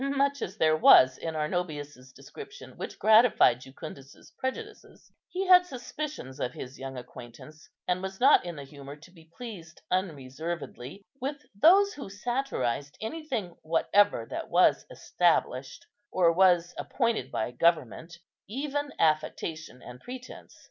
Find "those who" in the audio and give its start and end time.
11.53-12.09